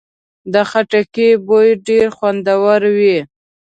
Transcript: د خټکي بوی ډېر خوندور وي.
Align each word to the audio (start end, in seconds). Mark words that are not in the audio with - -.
د 0.53 0.55
خټکي 0.69 1.29
بوی 1.47 1.69
ډېر 1.87 2.07
خوندور 2.17 2.81
وي. 2.97 3.17